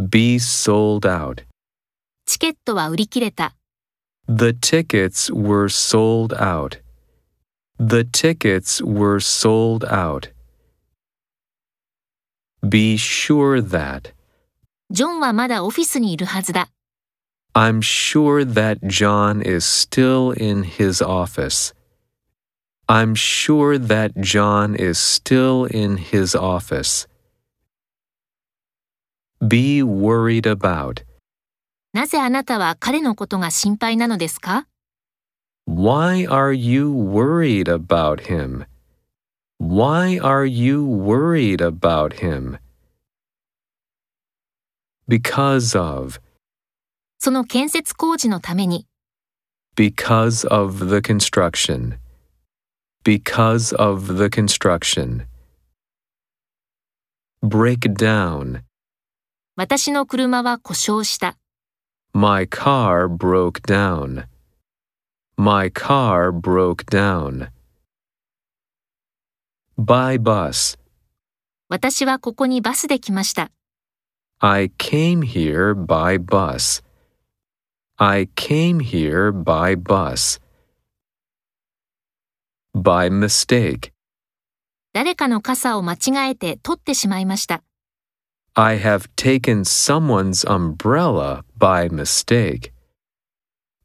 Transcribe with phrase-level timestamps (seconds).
[0.00, 1.43] Be sold out.
[2.25, 3.55] チケットは売り切れた。
[4.27, 6.81] The tickets were sold out.
[7.77, 10.31] The tickets were sold out.
[12.61, 14.13] Be sure that.
[14.91, 16.69] ジョンはまだオフィスにいるはずだ。
[17.53, 21.73] I'm sure that John is still in his office.
[22.87, 27.07] I'm sure that John is still in his office.
[29.40, 31.04] Be worried about.
[31.92, 34.66] なぜあなたは彼のことが心配なのですか
[35.68, 38.66] Why are you worried about him?
[39.58, 42.58] Why are you worried about him?
[45.08, 46.20] Because of.
[47.18, 48.86] その建設工事のために、
[49.76, 51.98] Because of the construction.
[53.04, 55.26] Because of the construction.
[57.42, 58.62] Break down.
[59.57, 61.37] 私の車は故障した。
[62.13, 64.25] My car broke down.
[65.35, 67.49] My car broke down.
[69.77, 70.79] By bus.
[71.67, 73.51] 私はここにバスで来ました。
[74.39, 76.83] I came here by bus.
[77.97, 80.41] I came here by bus.
[82.73, 83.91] By mistake.
[84.93, 87.63] 誰かの傘を間違えて取ってしまいました。
[88.54, 92.72] I have taken someone's umbrella by mistake.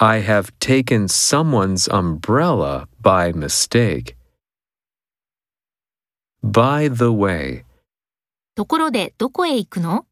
[0.00, 4.16] I have taken someone's umbrella by mistake.
[6.42, 7.64] By the way.
[8.56, 10.06] ところでどこへ行くの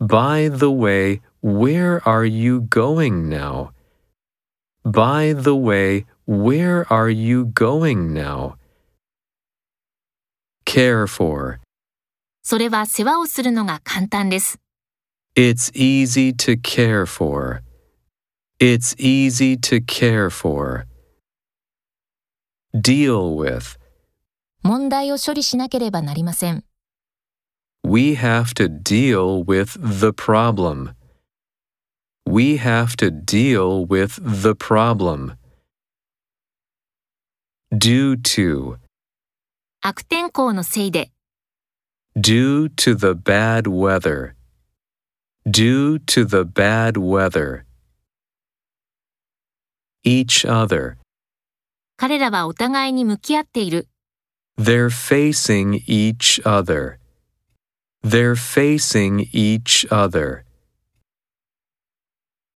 [0.00, 3.70] By the way, where are you going now?
[4.84, 8.56] By the way, where are you going now?
[10.64, 11.60] Care for.
[12.49, 14.57] それは世話をするのが簡単です。
[15.35, 17.61] It's easy to care for.
[18.57, 20.85] It's easy to care for.
[22.73, 23.77] Deal with.
[24.63, 26.63] 問題を処理しなければなりません。
[27.83, 30.93] We have to deal with the problem.
[32.25, 35.35] We have to deal with the problem.
[37.73, 38.77] Due to.
[39.81, 41.11] 悪天候のせいで、
[42.16, 44.34] Due to the bad weather.
[45.50, 47.64] Due to the bad weather.
[50.04, 50.96] Each other.
[51.96, 53.88] 彼らはお互いに向き合っている。
[54.58, 56.98] They're facing each other.
[58.04, 60.44] They're facing each other.